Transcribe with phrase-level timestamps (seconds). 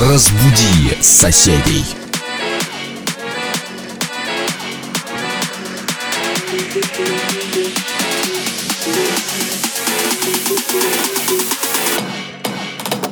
[0.00, 1.84] Разбуди соседей.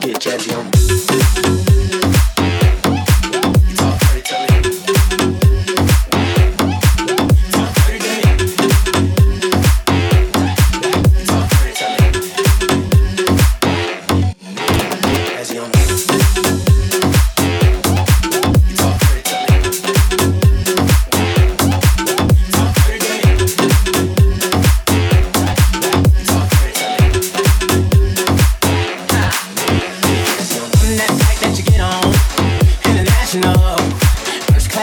[0.00, 2.17] Bitch, I'm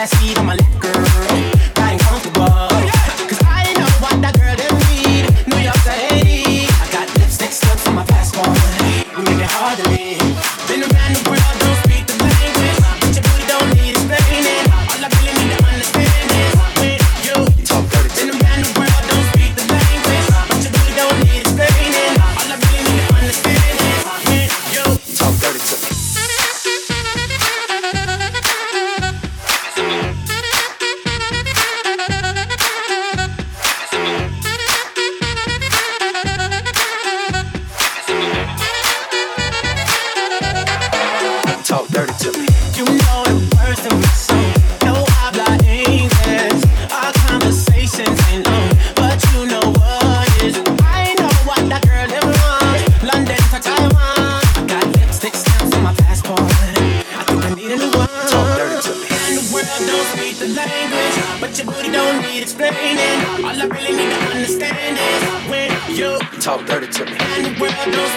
[0.06, 0.45] I see the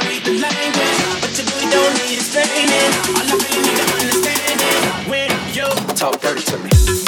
[0.05, 1.33] language, but
[1.71, 2.93] don't need explaining.
[3.17, 7.08] All I need when you talk dirty to me.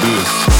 [0.00, 0.59] this.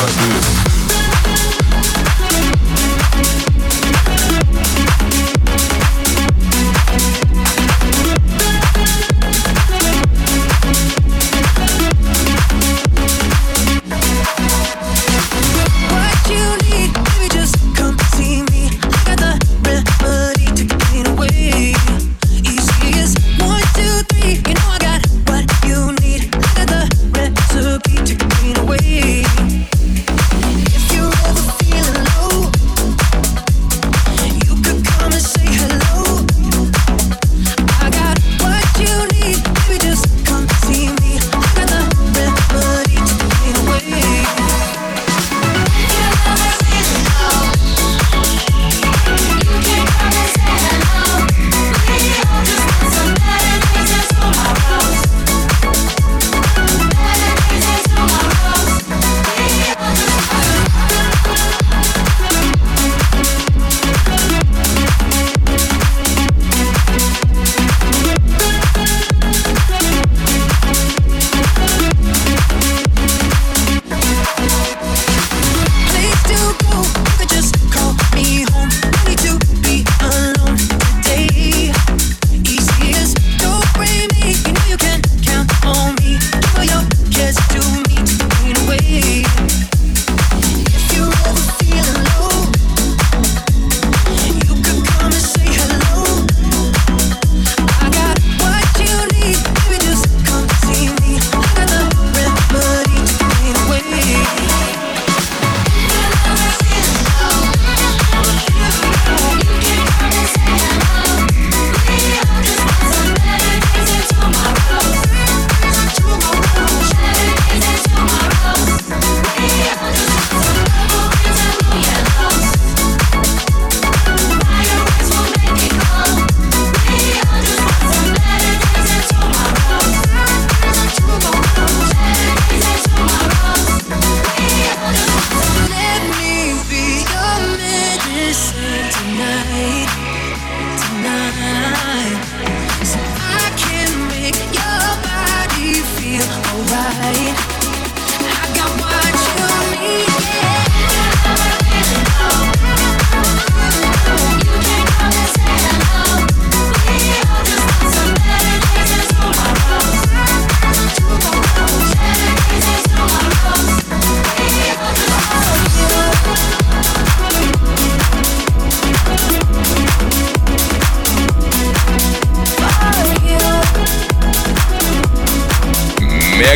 [0.00, 0.57] like this.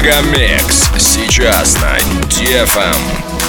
[0.01, 0.89] Мегамикс.
[0.97, 1.97] Сейчас на
[2.29, 2.95] DFM.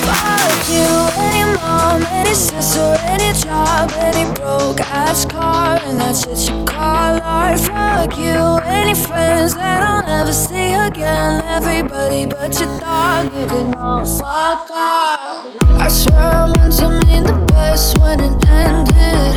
[0.08, 6.50] Fuck you, any mom, any sister, any job, any broke ass car, and that's it
[6.50, 7.58] you call art.
[7.58, 11.42] Fuck you, any friends that I'll never see again.
[11.44, 15.46] Everybody but your dog, you can all fuck off.
[15.78, 19.31] I swear I meant to mean the best when it ended.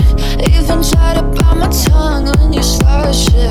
[0.54, 3.50] Even tried to bite my tongue when you started shit.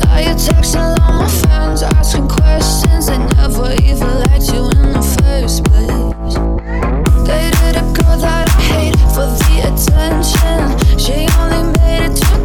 [0.00, 3.06] Now you're texting all my friends, asking questions.
[3.08, 6.34] They never even liked you in the first place.
[7.28, 10.64] Dated a girl that I hate for the attention.
[11.04, 12.36] She only made it two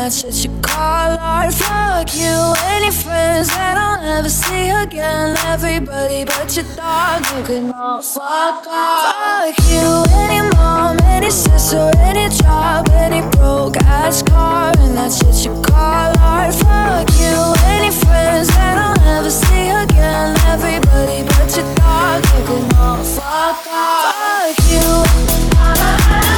[0.00, 1.52] car, and that's what you call art.
[1.54, 5.36] Fuck you, any friends that I'll never see again.
[5.46, 9.14] Everybody but your dog, you can all fuck off.
[9.14, 15.36] Fuck you, any mom, any sister, any job, any broke ass car, and that's what
[15.44, 16.54] you call art.
[16.54, 20.36] Fuck you, any friends that I'll never see again.
[20.46, 24.56] Everybody but your dog, you can all fuck off.
[24.56, 26.29] Fuck you.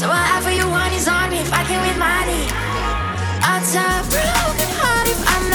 [0.00, 2.48] So whatever you want is on me if I can with money.
[3.44, 5.49] I'll tell broken heart if I'm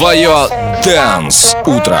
[0.00, 0.48] Твое
[0.82, 2.00] Дэнс Утро.